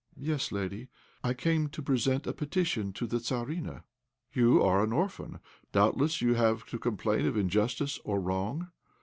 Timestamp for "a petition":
2.25-2.91